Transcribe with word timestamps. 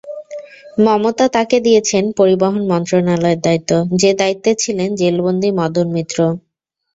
মমতা 0.77 1.25
তাঁকে 1.35 1.57
দিয়েছেন 1.65 2.03
পরিবহন 2.19 2.63
মন্ত্রণালয়ের 2.71 3.39
দায়িত্ব, 3.45 3.71
যে-দায়িত্বে 4.01 4.51
ছিলেন 4.61 4.89
জেলবন্দী 4.99 5.49
মদন 5.59 5.87
মিত্র। 5.95 6.17